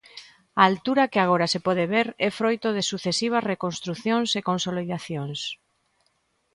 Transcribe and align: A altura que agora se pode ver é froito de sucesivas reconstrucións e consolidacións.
A 0.61 0.63
altura 0.69 1.09
que 1.11 1.19
agora 1.21 1.47
se 1.53 1.59
pode 1.67 1.85
ver 1.93 2.07
é 2.27 2.29
froito 2.37 2.67
de 2.75 2.83
sucesivas 2.91 3.47
reconstrucións 3.51 4.29
e 4.39 4.41
consolidacións. 4.49 5.39